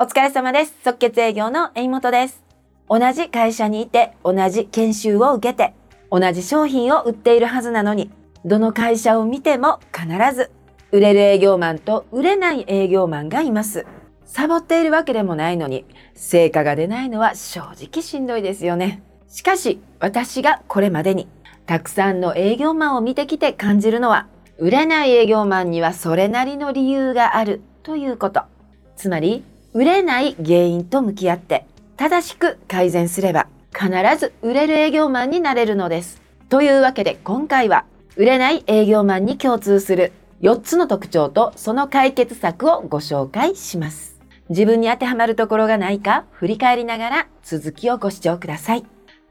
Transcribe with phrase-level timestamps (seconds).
[0.00, 0.76] お疲れ様です。
[0.84, 2.44] 即決営業の江本です。
[2.88, 5.74] 同じ会社にいて、同じ研修を受けて、
[6.12, 8.12] 同じ商品を売っているはずなのに、
[8.44, 10.52] どの会社を見ても必ず、
[10.92, 13.86] 売れる営業マンと売れない営業マンがいます。
[14.24, 15.84] サボっているわけでもないのに、
[16.14, 19.02] 成果が出ないのは正直しんどいですよね。
[19.26, 21.26] しかし、私がこれまでに、
[21.66, 24.28] たくさんの営業マンを見てきて感じるのは、
[24.58, 28.42] 売れない営業マンにはそれなりの理由があるということ。
[28.94, 29.42] つまり、
[29.74, 36.20] 売れない原因と向き合って、正しく改善すれば、必ず売れる営業マンになれるのです。
[36.48, 37.84] というわけで今回は、
[38.16, 44.18] 売れない営業マンに共通する4つの特徴とその解決策をご紹介します。
[44.48, 48.84] 自分に当てはまるところがないか振り返りながら続きをご視聴ください。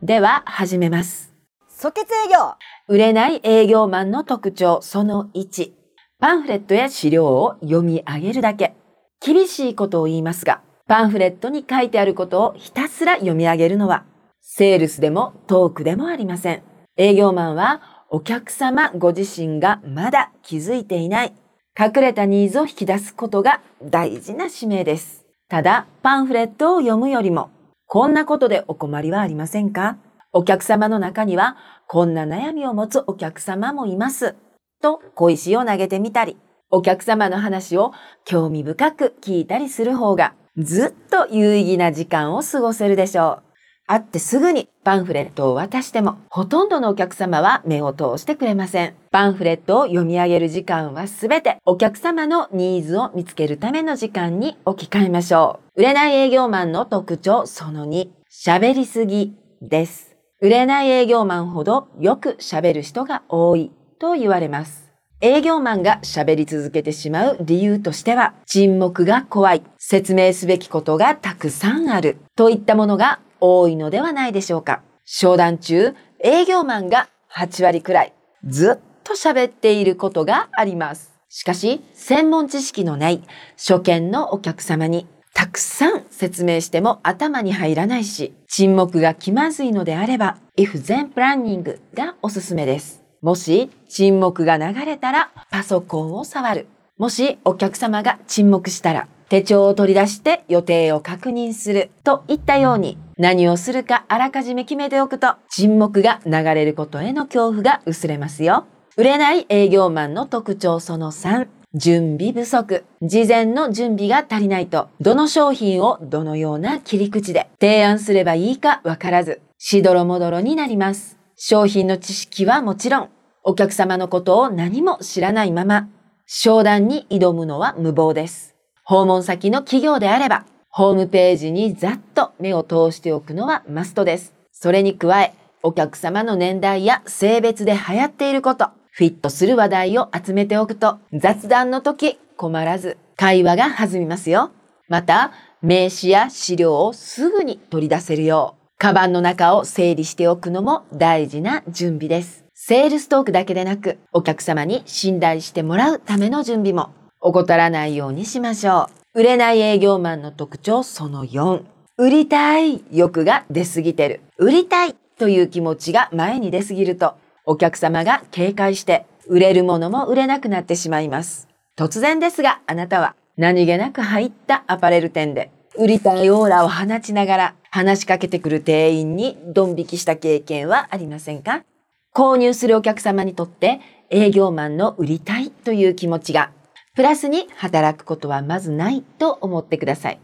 [0.03, 1.33] では始めます。
[1.67, 2.53] 即決営業
[2.87, 5.71] 売れない営業マンの特徴その1。
[6.19, 8.75] パンフレットや資料を読み上げるだけ。
[9.19, 14.05] 厳しいことを言いますが、パンフレットに書いてあることをひたすら読み上げるのは、
[14.41, 16.61] セールスでもトークでもありません。
[16.95, 21.33] 営業マンはお客様ご自身がまだ気づいていない、
[21.77, 25.25] 隠れたニーズを引き出すことが大事な使命です。
[25.49, 27.49] ただ、パンフレットを読むよりも、
[27.85, 29.97] こんなことでお困りはありませんか？
[30.33, 34.35] お客様の中には、こんな悩みを持つお客様もいます。
[34.81, 36.37] と小石を投げてみたり、
[36.69, 37.93] お客様の話を
[38.25, 43.47] 興味深く聞いたりする方が、ずっと有意義な時間を過ごせるでしょう。
[43.89, 48.95] 会ってすぐにパンフレットを渡しても、ほとんどのお客様は目を通してくれません。
[49.11, 55.79] パンフレットを読み上げる時間はすべてお客様のニーズを見つけるための時間に置き換えましょう。
[55.79, 60.17] 売れない営業マンの特徴その2、喋りすぎです。
[60.41, 64.86] 売れない営業マンほどよく喋る人が多いと言われます。
[65.19, 74.83] 営業マンが喋り続けてしまう理由としては、沈黙が怖い、説明すべきことがたくさんある、といったものが多いのではないでしょうか。
[75.05, 78.13] 商談中、営業マンが8割くらい、
[78.45, 81.11] ずっと喋っていることがあります。
[81.29, 83.23] しかし、専門知識のない
[83.57, 93.06] 初見のお客様に、たくさん説明しても頭に入らないし、沈黙が気まずいのであれば、if then planning がおすすめです。
[93.21, 96.67] もし沈黙が流れたらパソコンを触る。
[96.97, 108.65] もしお客様が沈黙したら手帳を取り出して予定を確認するといったように何をするかあらかじめ決めておくと沈黙が流れることへの恐怖が薄れますよ。
[108.95, 111.47] 売れない営業マンの特徴その3。
[111.75, 112.85] 準備不足。
[113.01, 121.16] 事前の準備が足りないと、どの商品をどのような切り口で提案すればいいかわからず、しどろもどろになります。
[121.39, 123.09] 商品の知識はもちろん、
[123.43, 125.87] お客様のことを何も知らないまま、
[126.25, 128.55] 商談に挑むのは無謀です。
[128.83, 134.33] 訪問先の企業であれば、ホームページにざっと目を通しておくのはマストです。
[134.51, 144.49] それに加え、お客様の年代や性別で流行っていること、フィットする話題を集めておくと、雑談の時困らず会話が弾みますよ。
[144.87, 152.45] また、名刺や資料をすぐに取り出せるよう、カバンの中を整理しておくのも大事な準備です。
[152.53, 159.21] セールストークだけでなく、お客様に信頼してもらうための準備も怠らないようにしましょう。
[159.21, 161.63] 売れない営業マンの特徴その4。
[161.97, 164.21] 売りたい欲が出すぎてる。
[164.37, 167.15] 売りたいという気持ちが前に出すぎると、
[167.45, 171.47] お客様が警戒して、売れるものも売れなくなってしまいます。
[171.75, 175.49] 突然ですが、あなたは何気なく入ったアパレル店で、
[175.79, 181.63] 売りたいオーラを放ちながら話しかけてくる店員にドン引きした経験はありませんか？
[182.11, 186.49] 購入するお客様にとって営業マンの売りたいという気持ちが
[186.95, 190.19] プラスに働くことはまずないと思ってください。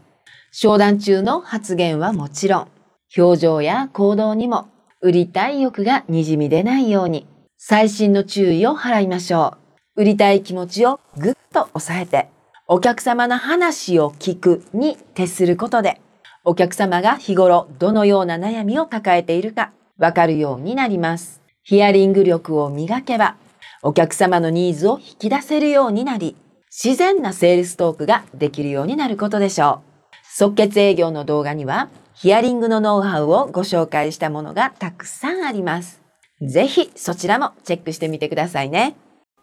[0.50, 2.68] 商談中の発言はもちろん、
[3.16, 4.66] 表情や行動にも
[5.00, 9.56] 売りたい欲が滲み出ないように、細心の注意を払いましょ
[9.96, 10.02] う。
[10.02, 12.28] 売りたい気持ちをぐっと抑えて、
[12.66, 16.00] お客様の話を聞くに徹することで、
[16.46, 21.40] お客様が日頃どのような悩みを抱えているかわかるようになります。
[21.62, 23.36] ヒアリング力を磨けば、
[23.82, 26.36] お客様のニーズを引き出せるようになり、
[26.70, 30.06] 自然なセールストークができるようになることでしょう。
[30.36, 36.02] 即決営業の動画には、ヒアリングのノウハウをご紹介したものがたくさんあります。
[36.42, 38.96] ぜひそちらもチェックしてみてくださいね。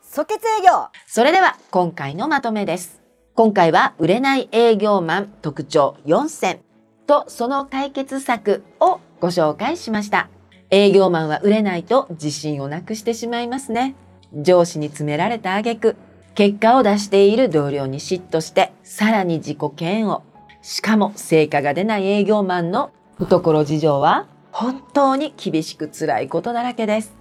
[0.04, 3.02] 即決営業それでは今回のまとめです。
[3.34, 6.60] 今回は売れない営業マン特徴4選
[7.12, 10.30] とその解決策をご紹介しました。
[10.70, 13.96] 営業マンは売れないと自信をなくしてしまいますね。
[14.34, 15.98] 上司に詰められた挙句、
[16.36, 20.22] 結果を出している同僚に嫉妬して、さらに自己嫌悪。
[20.62, 27.12] しかも成果が出ない営業マンの懐事情は本当に厳しく辛いことだらけです。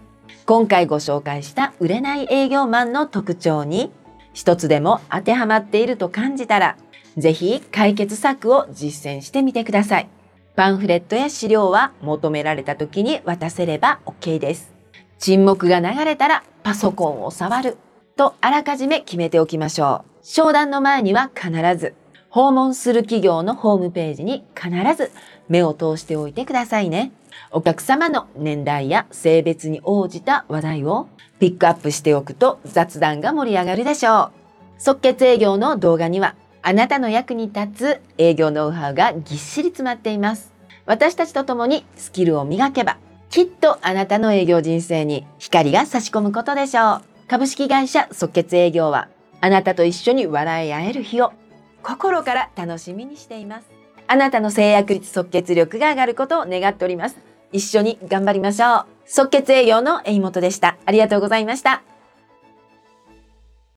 [0.47, 3.91] 今回ご紹介した売れない営業マンの特徴に
[4.33, 6.77] 一つでも当てはまっていると感じたら、
[7.17, 10.09] ぜひ解決策を実践してみてください。
[10.57, 14.73] パンフレットや資料は求められた時に渡せれば OK です。
[15.19, 17.77] 沈黙が流れたらパソコンを触る
[18.17, 20.11] とあらかじめ決めておきましょう。
[20.23, 21.95] 商談の前には必ず
[22.29, 25.11] 訪問する企業のホームページに必ず
[25.49, 27.13] 目を通しておいてくださいね。
[27.51, 31.09] お客様の年代や性別に応じた話題を
[31.39, 34.31] ピックアップしておくと雑談が盛り上がるでしょう。
[34.79, 40.53] 即決営業の動画にはあなたの役に立つ営業ノウハウがぎっしり詰まっています。
[40.87, 42.99] 私たちと共にスキルを磨けば
[43.31, 47.03] きっとあなたの営業人生に光が差し込むことでしょう。
[47.29, 49.09] 株式会社即決営業は
[49.41, 51.33] あなたと一緒に笑い合える日を
[51.83, 53.67] 心から楽しみにしています。
[54.07, 57.30] あなたの制約率即決力が上がることを願っております。
[57.53, 58.87] 一緒に頑張りましょう。
[59.07, 60.77] 即決営業の江本でした。
[60.87, 61.90] ありがとうございました。